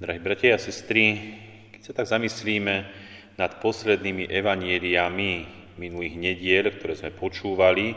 Drahí 0.00 0.16
bratia 0.16 0.56
a 0.56 0.64
sestry, 0.64 1.36
keď 1.76 1.80
sa 1.84 1.92
tak 1.92 2.08
zamyslíme 2.08 2.88
nad 3.36 3.60
poslednými 3.60 4.32
evanieliami 4.32 5.32
minulých 5.76 6.16
nediel, 6.16 6.72
ktoré 6.72 6.96
sme 6.96 7.12
počúvali, 7.12 7.92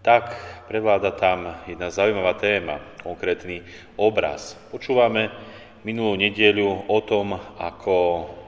tak 0.00 0.32
prevláda 0.64 1.12
tam 1.12 1.60
jedna 1.68 1.92
zaujímavá 1.92 2.40
téma, 2.40 2.80
konkrétny 3.04 3.60
obraz. 4.00 4.56
Počúvame 4.72 5.28
minulú 5.84 6.16
nedieľu 6.16 6.88
o 6.88 6.98
tom, 7.04 7.36
ako 7.60 7.96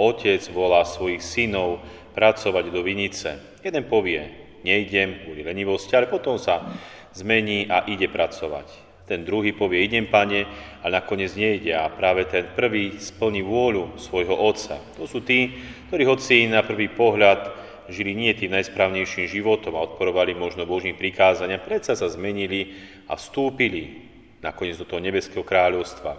otec 0.00 0.40
volá 0.48 0.80
svojich 0.88 1.20
synov 1.20 1.84
pracovať 2.16 2.72
do 2.72 2.80
vinice. 2.80 3.60
Jeden 3.60 3.84
povie, 3.84 4.24
nejdem 4.64 5.28
kvôli 5.28 5.44
lenivosti, 5.44 5.92
ale 5.92 6.08
potom 6.08 6.40
sa 6.40 6.64
zmení 7.12 7.68
a 7.68 7.84
ide 7.84 8.08
pracovať. 8.08 8.87
Ten 9.08 9.24
druhý 9.24 9.56
povie, 9.56 9.88
idem, 9.88 10.04
pane, 10.04 10.44
ale 10.84 10.92
nakoniec 11.00 11.32
nejde 11.32 11.72
a 11.72 11.88
práve 11.88 12.28
ten 12.28 12.44
prvý 12.52 13.00
splní 13.00 13.40
vôľu 13.40 13.96
svojho 13.96 14.36
otca. 14.36 14.76
To 15.00 15.08
sú 15.08 15.24
tí, 15.24 15.56
ktorí 15.88 16.04
hoci 16.04 16.44
na 16.44 16.60
prvý 16.60 16.92
pohľad 16.92 17.68
žili 17.88 18.12
nie 18.12 18.36
tým 18.36 18.52
najsprávnejším 18.52 19.32
životom 19.32 19.72
a 19.80 19.88
odporovali 19.88 20.36
možno 20.36 20.68
Božím 20.68 20.92
prikázania, 20.92 21.56
predsa 21.56 21.96
sa 21.96 22.12
zmenili 22.12 22.76
a 23.08 23.16
vstúpili 23.16 24.04
nakoniec 24.44 24.76
do 24.76 24.84
toho 24.84 25.00
nebeského 25.00 25.40
kráľovstva. 25.40 26.12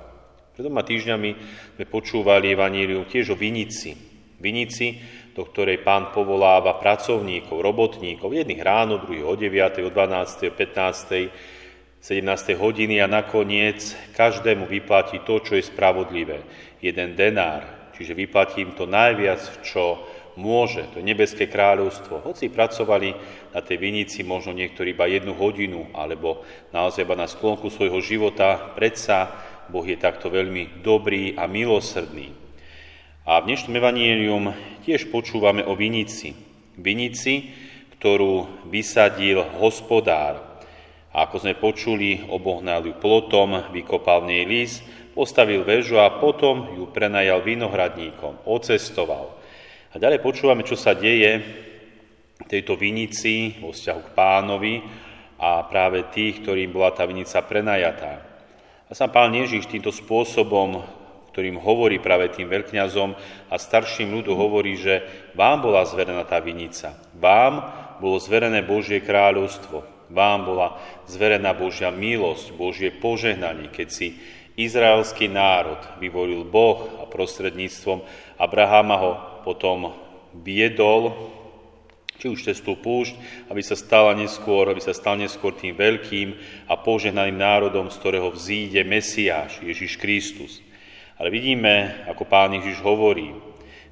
Pred 0.57 0.65
dvoma 0.65 0.81
týždňami 0.81 1.29
sme 1.77 1.85
počúvali 1.85 2.51
Evanílium 2.51 3.05
tiež 3.05 3.31
o 3.31 3.39
Vinici. 3.39 3.95
Vinici, 4.39 4.97
do 5.35 5.45
ktorej 5.45 5.83
pán 5.85 6.09
povoláva 6.11 6.79
pracovníkov, 6.79 7.59
robotníkov, 7.59 8.33
jedných 8.33 8.63
ráno, 8.63 8.99
druhých 8.99 9.27
o 9.27 9.35
9, 9.35 9.87
o 9.87 9.89
12, 9.93 10.49
o 10.49 10.53
15, 10.55 11.58
17 11.99 12.55
hodiny 12.55 13.03
a 13.03 13.11
nakoniec 13.11 13.91
každému 14.15 14.71
vyplatí 14.71 15.19
to, 15.27 15.43
čo 15.43 15.59
je 15.59 15.67
spravodlivé. 15.67 16.47
Jeden 16.79 17.19
denár, 17.19 17.91
čiže 17.91 18.15
vyplatí 18.15 18.63
im 18.63 18.71
to 18.71 18.87
najviac, 18.87 19.67
čo 19.67 19.99
môže, 20.39 20.87
to 20.95 21.03
nebeské 21.03 21.51
kráľovstvo. 21.51 22.23
Hoci 22.23 22.47
pracovali 22.47 23.11
na 23.51 23.59
tej 23.59 23.77
vinici 23.83 24.23
možno 24.23 24.55
niektorí 24.55 24.95
iba 24.95 25.11
jednu 25.11 25.35
hodinu, 25.35 25.91
alebo 25.91 26.47
naozaj 26.71 27.03
iba 27.03 27.19
na 27.19 27.27
sklonku 27.27 27.67
svojho 27.67 27.99
života, 27.99 28.71
predsa 28.79 29.35
Boh 29.67 29.83
je 29.83 29.99
takto 29.99 30.31
veľmi 30.31 30.79
dobrý 30.79 31.35
a 31.35 31.51
milosrdný. 31.51 32.31
A 33.27 33.43
v 33.43 33.53
dnešnom 33.53 33.75
evanílium 33.75 34.55
tiež 34.87 35.11
počúvame 35.11 35.61
o 35.67 35.75
vinici. 35.75 36.33
Vinici, 36.79 37.51
ktorú 37.99 38.65
vysadil 38.71 39.43
hospodár. 39.59 40.48
A 41.09 41.25
ako 41.25 41.41
sme 41.41 41.57
počuli, 41.57 42.21
obohnal 42.29 42.85
ju 42.85 42.93
plotom, 42.93 43.73
vykopal 43.73 44.25
v 44.25 44.29
nej 44.29 44.43
lis, 44.45 44.85
postavil 45.17 45.65
väžu 45.65 45.97
a 45.97 46.21
potom 46.21 46.77
ju 46.77 46.85
prenajal 46.93 47.41
vinohradníkom, 47.41 48.45
ocestoval. 48.45 49.33
A 49.89 49.97
ďalej 49.97 50.21
počúvame, 50.21 50.61
čo 50.61 50.77
sa 50.77 50.93
deje 50.93 51.41
v 52.39 52.45
tejto 52.45 52.77
vinici 52.77 53.57
vo 53.57 53.73
vzťahu 53.73 54.01
k 54.05 54.13
pánovi 54.13 54.75
a 55.41 55.65
práve 55.65 56.05
tých, 56.13 56.45
ktorým 56.45 56.69
bola 56.69 56.93
tá 56.93 57.09
vinica 57.09 57.41
prenajatá. 57.41 58.21
A 58.85 58.93
sám 58.93 59.09
pán 59.09 59.33
Ježiš 59.33 59.65
týmto 59.65 59.89
spôsobom, 59.89 60.85
ktorým 61.33 61.57
hovorí 61.57 61.97
práve 61.97 62.29
tým 62.29 62.49
veľkňazom 62.49 63.09
a 63.49 63.55
starším 63.57 64.13
ľudu 64.21 64.33
hovorí, 64.37 64.77
že 64.77 65.05
vám 65.33 65.61
bola 65.61 65.85
zverená 65.89 66.21
tá 66.25 66.37
vinica, 66.37 66.93
vám 67.17 67.65
bolo 67.97 68.17
zverené 68.21 68.61
Božie 68.61 69.01
kráľovstvo, 69.01 69.98
vám 70.09 70.45
bola 70.45 70.67
zverená 71.05 71.53
Božia 71.53 71.93
milosť, 71.93 72.53
Božie 72.57 72.89
požehnanie, 72.89 73.69
keď 73.69 73.87
si 73.89 74.07
izraelský 74.59 75.31
národ 75.31 75.79
vyvolil 76.03 76.43
Boh 76.43 76.99
a 76.99 77.07
prostredníctvom 77.07 78.03
Abrahama 78.35 78.95
ho 78.99 79.11
potom 79.47 79.95
viedol 80.35 81.15
či 82.19 82.27
už 82.27 82.51
cez 82.51 82.59
tú 82.59 82.75
púšť, 82.75 83.15
aby 83.47 83.63
sa 83.63 83.79
stala 83.79 84.11
neskôr, 84.11 84.67
aby 84.67 84.83
sa 84.83 84.91
stal 84.91 85.15
neskôr 85.15 85.55
tým 85.55 85.71
veľkým 85.71 86.35
a 86.67 86.75
požehnaným 86.75 87.39
národom, 87.39 87.87
z 87.87 87.95
ktorého 87.95 88.27
vzíde 88.35 88.83
Mesiáš, 88.83 89.63
Ježiš 89.63 89.95
Kristus. 89.95 90.59
Ale 91.15 91.31
vidíme, 91.31 92.03
ako 92.11 92.27
pán 92.27 92.51
Ježiš 92.59 92.83
hovorí, 92.83 93.31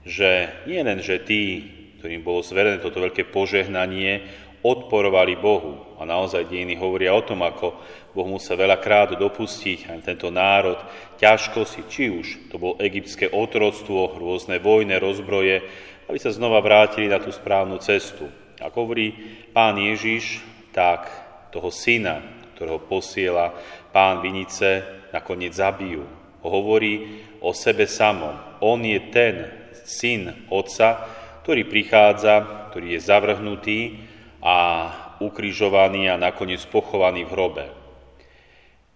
že 0.04 0.52
nie 0.68 0.84
len, 0.84 1.00
že 1.00 1.24
tí, 1.24 1.64
ktorým 2.04 2.20
bolo 2.20 2.44
zverené 2.44 2.84
toto 2.84 3.00
veľké 3.00 3.32
požehnanie, 3.32 4.28
odporovali 4.62 5.38
Bohu. 5.38 5.98
A 5.98 6.06
naozaj 6.06 6.50
dejiny 6.50 6.78
hovoria 6.78 7.14
o 7.14 7.26
tom, 7.26 7.42
ako 7.42 7.78
Boh 8.14 8.28
musel 8.30 8.58
veľakrát 8.58 9.18
dopustiť 9.18 9.94
aj 9.94 10.00
tento 10.06 10.30
národ 10.34 10.78
ťažkosti, 11.22 11.82
či 11.90 12.10
už 12.10 12.28
to 12.50 12.62
bolo 12.62 12.78
egyptské 12.82 13.30
otroctvo, 13.30 14.18
rôzne 14.18 14.62
vojne, 14.62 14.98
rozbroje, 14.98 15.62
aby 16.10 16.18
sa 16.18 16.34
znova 16.34 16.62
vrátili 16.62 17.10
na 17.10 17.22
tú 17.22 17.30
správnu 17.30 17.78
cestu. 17.82 18.30
Ako 18.58 18.90
hovorí 18.90 19.14
pán 19.54 19.78
Ježiš, 19.78 20.42
tak 20.74 21.10
toho 21.54 21.70
syna, 21.70 22.22
ktorého 22.58 22.82
posiela 22.82 23.54
pán 23.94 24.22
Vinice, 24.22 24.82
nakoniec 25.14 25.54
zabijú. 25.54 26.06
Hovorí 26.42 27.26
o 27.42 27.54
sebe 27.54 27.86
samom. 27.86 28.34
On 28.62 28.82
je 28.82 28.98
ten 29.14 29.36
syn 29.86 30.50
otca, 30.50 31.06
ktorý 31.46 31.70
prichádza, 31.70 32.68
ktorý 32.74 32.98
je 32.98 33.00
zavrhnutý 33.02 33.80
a 34.48 34.58
ukrižovaný 35.20 36.08
a 36.08 36.16
nakoniec 36.16 36.64
pochovaný 36.72 37.28
v 37.28 37.34
hrobe. 37.36 37.66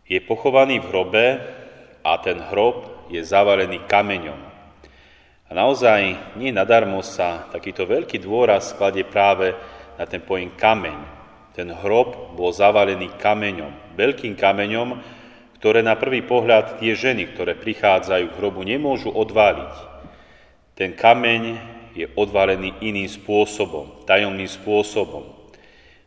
Je 0.07 0.23
pochovaný 0.23 0.79
v 0.79 0.88
hrobe 0.88 1.25
a 2.00 2.12
ten 2.23 2.39
hrob 2.39 2.88
je 3.12 3.19
zavalený 3.19 3.84
kameňom. 3.84 4.40
A 5.47 5.51
naozaj 5.51 6.16
nie 6.40 6.56
nadarmo 6.56 7.03
sa 7.03 7.51
takýto 7.51 7.84
veľký 7.84 8.23
dôraz 8.23 8.72
skladie 8.72 9.03
práve 9.03 9.51
na 10.00 10.07
ten 10.07 10.23
pojem 10.23 10.56
kameň. 10.56 11.19
Ten 11.51 11.67
hrob 11.67 12.40
bol 12.40 12.56
zavalený 12.56 13.11
kameňom, 13.19 14.00
veľkým 14.00 14.40
kameňom, 14.40 14.95
ktoré 15.59 15.84
na 15.84 16.00
prvý 16.00 16.23
pohľad 16.23 16.79
tie 16.79 16.95
ženy, 16.95 17.35
ktoré 17.35 17.59
prichádzajú 17.59 18.31
k 18.31 18.38
hrobu, 18.40 18.63
nemôžu 18.63 19.11
odváliť. 19.11 19.75
Ten 20.79 20.95
kameň 20.95 21.44
je 21.91 22.07
odvalený 22.16 22.79
iným 22.79 23.11
spôsobom, 23.11 24.07
tajomným 24.07 24.47
spôsobom. 24.47 25.41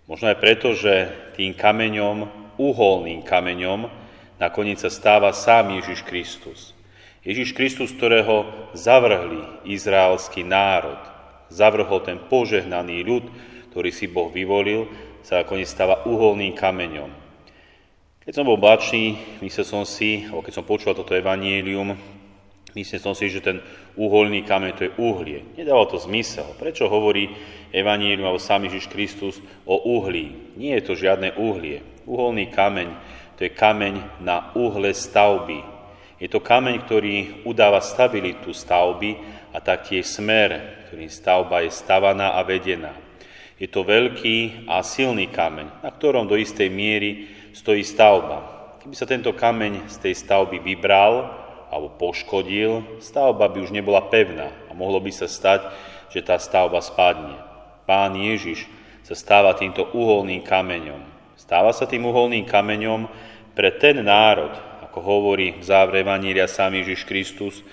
Možno 0.05 0.29
aj 0.29 0.37
preto, 0.37 0.77
že 0.77 1.09
tým 1.33 1.57
kameňom, 1.57 2.29
uholným 2.61 3.25
kameňom, 3.25 3.89
nakoniec 4.37 4.77
sa 4.77 4.93
stáva 4.93 5.33
sám 5.33 5.81
Ježiš 5.81 6.05
Kristus. 6.05 6.77
Ježiš 7.25 7.57
Kristus, 7.57 7.89
ktorého 7.97 8.45
zavrhli 8.77 9.41
izraelský 9.65 10.45
národ, 10.45 11.01
zavrhol 11.49 12.05
ten 12.05 12.21
požehnaný 12.21 13.01
ľud, 13.01 13.25
ktorý 13.73 13.89
si 13.89 14.05
Boh 14.05 14.29
vyvolil, 14.29 14.93
sa 15.25 15.41
nakoniec 15.41 15.73
stáva 15.73 16.05
uholným 16.05 16.53
kameňom. 16.53 17.09
Keď 18.29 18.33
som 18.37 18.45
bol 18.45 18.61
mladší, 18.61 19.17
myslel 19.41 19.65
som 19.65 19.89
si, 19.89 20.29
keď 20.29 20.53
som 20.53 20.69
počúval 20.69 21.01
toto 21.01 21.17
evanielium, 21.17 21.97
myslel 22.75 23.01
som 23.01 23.15
si, 23.15 23.31
že 23.31 23.41
ten 23.41 23.63
uholný 23.95 24.43
kameň 24.43 24.71
to 24.75 24.83
je 24.87 24.97
uhlie. 24.99 25.41
Nedalo 25.55 25.87
to 25.87 26.03
zmysel. 26.03 26.59
Prečo 26.59 26.91
hovorí 26.91 27.31
evanielium 27.71 28.27
alebo 28.27 28.43
sám 28.43 28.67
Ježiš 28.67 28.91
Kristus 28.91 29.39
o 29.65 29.79
uhlí? 29.99 30.55
Nie 30.59 30.83
je 30.83 30.87
to 30.91 30.95
žiadne 30.99 31.39
uhlie. 31.39 31.83
Uholný 32.05 32.51
kameň 32.51 32.91
to 33.35 33.47
je 33.47 33.51
kameň 33.51 34.23
na 34.23 34.55
uhle 34.55 34.95
stavby, 34.95 35.75
je 36.25 36.31
to 36.31 36.41
kameň, 36.41 36.89
ktorý 36.89 37.15
udáva 37.45 37.83
stabilitu 37.83 38.55
stavby 38.55 39.19
a 39.51 39.59
taktiež 39.59 40.09
smer, 40.09 40.57
ktorým 40.89 41.11
stavba 41.11 41.67
je 41.67 41.75
stavaná 41.75 42.39
a 42.39 42.41
vedená. 42.47 42.95
Je 43.59 43.69
to 43.69 43.85
veľký 43.85 44.65
a 44.65 44.81
silný 44.81 45.29
kameň, 45.29 45.83
na 45.83 45.91
ktorom 45.91 46.25
do 46.25 46.39
istej 46.39 46.71
miery 46.71 47.29
stojí 47.53 47.83
stavba. 47.85 48.41
Keby 48.81 48.95
sa 48.97 49.05
tento 49.05 49.37
kameň 49.37 49.91
z 49.91 49.97
tej 50.01 50.15
stavby 50.17 50.65
vybral 50.65 51.44
alebo 51.75 51.91
poškodil, 51.99 53.03
stavba 53.03 53.51
by 53.51 53.59
už 53.67 53.75
nebola 53.75 54.07
pevná 54.07 54.55
a 54.71 54.73
mohlo 54.79 55.03
by 55.03 55.11
sa 55.11 55.27
stať, 55.27 55.67
že 56.15 56.23
tá 56.23 56.39
stavba 56.39 56.79
spadne. 56.79 57.35
Pán 57.83 58.15
Ježiš 58.15 58.71
sa 59.03 59.19
stáva 59.19 59.59
týmto 59.59 59.91
uholným 59.91 60.47
kameňom. 60.47 61.03
Stáva 61.35 61.75
sa 61.75 61.91
tým 61.91 62.07
uholným 62.07 62.47
kameňom 62.47 63.11
pre 63.59 63.75
ten 63.75 63.99
národ, 64.07 64.55
ako 64.87 65.03
hovorí 65.03 65.59
v 65.59 65.67
závere 65.67 66.07
Evanília 66.07 66.47
sám 66.47 66.79
Ježiš 66.79 67.03
Kristus, 67.03 67.67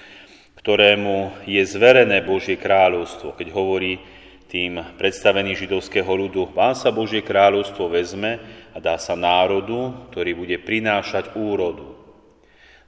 ktorému 0.57 1.45
je 1.45 1.61
zverené 1.61 2.25
Božie 2.25 2.57
kráľovstvo, 2.57 3.37
keď 3.37 3.53
hovorí 3.53 4.01
tým 4.49 4.81
predstavený 4.97 5.55
židovského 5.55 6.09
ľudu, 6.09 6.51
vám 6.57 6.73
sa 6.73 6.89
Božie 6.89 7.21
kráľovstvo 7.23 7.87
vezme 7.87 8.41
a 8.73 8.81
dá 8.81 8.97
sa 8.97 9.13
národu, 9.13 10.09
ktorý 10.11 10.35
bude 10.35 10.57
prinášať 10.59 11.37
úrodu. 11.37 12.00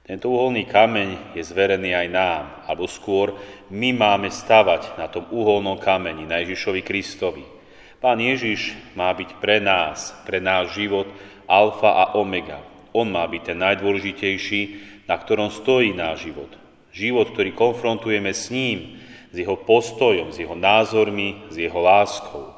Tento 0.04 0.28
uholný 0.28 0.68
kameň 0.68 1.32
je 1.32 1.40
zverený 1.40 1.96
aj 1.96 2.08
nám, 2.12 2.44
alebo 2.68 2.84
skôr 2.84 3.40
my 3.72 3.96
máme 3.96 4.28
stavať 4.28 5.00
na 5.00 5.08
tom 5.08 5.24
uholnom 5.32 5.80
kameni, 5.80 6.28
na 6.28 6.44
Ježišovi 6.44 6.84
Kristovi. 6.84 7.40
Pán 8.04 8.20
Ježiš 8.20 8.76
má 8.92 9.08
byť 9.16 9.40
pre 9.40 9.64
nás, 9.64 10.12
pre 10.28 10.44
náš 10.44 10.76
život 10.76 11.08
alfa 11.48 12.04
a 12.04 12.04
omega, 12.20 12.60
on 12.92 13.08
má 13.08 13.24
byť 13.24 13.42
ten 13.48 13.58
najdôležitejší, 13.64 14.60
na 15.08 15.16
ktorom 15.16 15.48
stojí 15.48 15.96
náš 15.96 16.28
život. 16.28 16.52
Život, 16.92 17.32
ktorý 17.32 17.56
konfrontujeme 17.56 18.36
s 18.36 18.52
ním, 18.52 19.00
s 19.32 19.36
jeho 19.40 19.56
postojom, 19.56 20.36
s 20.36 20.36
jeho 20.36 20.52
názormi, 20.52 21.48
s 21.48 21.56
jeho 21.56 21.80
láskou. 21.80 22.52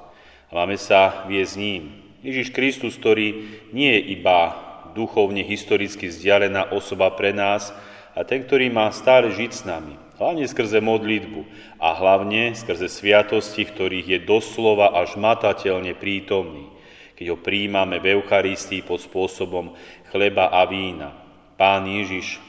A 0.50 0.52
máme 0.52 0.74
sa 0.74 1.24
viesť 1.30 1.54
ním. 1.62 1.82
Ježiš 2.26 2.50
Kristus, 2.50 2.98
ktorý 2.98 3.46
nie 3.70 3.94
je 3.96 4.18
iba 4.18 4.66
duchovne, 4.96 5.44
historicky 5.44 6.08
vzdialená 6.08 6.72
osoba 6.72 7.12
pre 7.12 7.36
nás, 7.36 7.76
a 8.16 8.24
ten, 8.24 8.40
ktorý 8.48 8.72
má 8.72 8.88
stále 8.96 9.28
žiť 9.28 9.50
s 9.52 9.62
nami, 9.68 9.92
hlavne 10.16 10.48
skrze 10.48 10.80
modlitbu 10.80 11.44
a 11.76 11.92
hlavne 11.92 12.56
skrze 12.56 12.88
sviatosti, 12.88 13.68
ktorých 13.68 14.16
je 14.16 14.18
doslova 14.24 14.96
až 14.96 15.20
matateľne 15.20 15.92
prítomný, 15.92 16.72
keď 17.12 17.36
ho 17.36 17.38
príjmame 17.38 18.00
v 18.00 18.16
Eucharistii 18.16 18.80
pod 18.88 19.04
spôsobom 19.04 19.76
chleba 20.08 20.48
a 20.48 20.64
vína. 20.64 21.12
Pán 21.60 21.84
Ježiš 21.84 22.40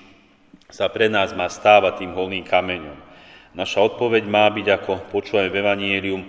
sa 0.72 0.88
pre 0.88 1.12
nás 1.12 1.36
má 1.36 1.52
stávať 1.52 2.04
tým 2.04 2.16
holným 2.16 2.48
kameňom. 2.48 3.00
Naša 3.52 3.84
odpoveď 3.84 4.24
má 4.24 4.48
byť, 4.48 4.68
ako 4.72 4.92
počúvame 5.12 5.52
v 5.52 5.60
Evangelium, 5.60 6.24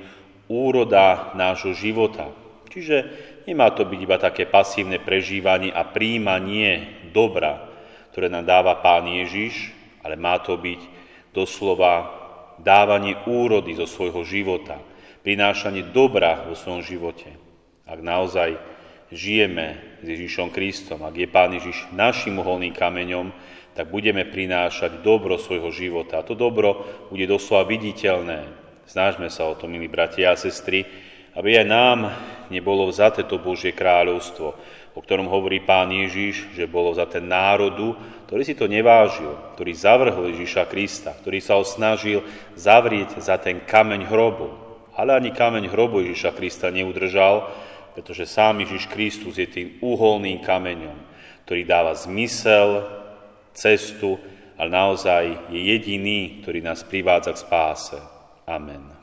úroda 0.50 1.30
nášho 1.38 1.74
života. 1.78 2.30
Čiže 2.68 2.96
nemá 3.48 3.72
to 3.72 3.88
byť 3.88 4.00
iba 4.00 4.16
také 4.20 4.44
pasívne 4.44 5.00
prežívanie 5.00 5.72
a 5.72 5.88
príjmanie 5.88 7.00
dobra, 7.10 7.64
ktoré 8.12 8.28
nám 8.28 8.44
dáva 8.44 8.76
Pán 8.84 9.08
Ježiš, 9.08 9.72
ale 10.04 10.20
má 10.20 10.36
to 10.40 10.60
byť 10.60 10.80
doslova 11.32 12.12
dávanie 12.60 13.16
úrody 13.24 13.72
zo 13.78 13.86
svojho 13.86 14.20
života, 14.26 14.76
prinášanie 15.24 15.90
dobra 15.94 16.44
vo 16.44 16.54
svojom 16.58 16.84
živote. 16.84 17.30
Ak 17.88 18.04
naozaj 18.04 18.60
žijeme 19.08 19.98
s 20.04 20.06
Ježišom 20.06 20.52
Kristom, 20.52 21.00
ak 21.04 21.16
je 21.16 21.28
Pán 21.30 21.56
Ježiš 21.56 21.88
našim 21.96 22.36
uholným 22.36 22.76
kameňom, 22.76 23.32
tak 23.72 23.94
budeme 23.94 24.26
prinášať 24.26 25.06
dobro 25.06 25.38
svojho 25.38 25.70
života. 25.70 26.18
A 26.18 26.26
to 26.26 26.34
dobro 26.34 26.82
bude 27.08 27.24
doslova 27.30 27.62
viditeľné. 27.70 28.50
Snažme 28.90 29.30
sa 29.30 29.46
o 29.46 29.54
to, 29.54 29.70
milí 29.70 29.86
bratia 29.86 30.34
a 30.34 30.40
sestry, 30.40 30.82
aby 31.38 31.62
aj 31.62 31.66
nám 31.70 31.98
nebolo 32.48 32.88
vzaté 32.88 33.24
to 33.24 33.40
Božie 33.40 33.72
kráľovstvo, 33.72 34.46
o 34.96 35.00
ktorom 35.00 35.30
hovorí 35.30 35.62
pán 35.62 35.88
Ježiš, 35.94 36.50
že 36.58 36.66
bolo 36.66 36.90
za 36.90 37.06
ten 37.06 37.30
národu, 37.30 37.94
ktorý 38.26 38.42
si 38.42 38.58
to 38.58 38.66
nevážil, 38.66 39.38
ktorý 39.54 39.72
zavrhol 39.72 40.34
Ježiša 40.34 40.66
Krista, 40.66 41.14
ktorý 41.14 41.38
sa 41.38 41.54
ho 41.56 41.64
snažil 41.64 42.26
zavrieť 42.58 43.22
za 43.22 43.38
ten 43.38 43.62
kameň 43.62 44.10
hrobu. 44.10 44.50
Ale 44.98 45.14
ani 45.14 45.30
kameň 45.30 45.70
hrobu 45.70 46.02
Ježiša 46.02 46.34
Krista 46.34 46.74
neudržal, 46.74 47.46
pretože 47.94 48.26
sám 48.26 48.66
Ježiš 48.66 48.90
Kristus 48.90 49.38
je 49.38 49.46
tým 49.46 49.68
uholným 49.78 50.42
kameňom, 50.42 50.98
ktorý 51.46 51.62
dáva 51.62 51.94
zmysel, 51.94 52.82
cestu, 53.54 54.18
ale 54.58 54.70
naozaj 54.74 55.54
je 55.54 55.60
jediný, 55.62 56.42
ktorý 56.42 56.58
nás 56.62 56.82
privádza 56.82 57.38
k 57.38 57.42
spáse. 57.46 57.98
Amen. 58.46 58.97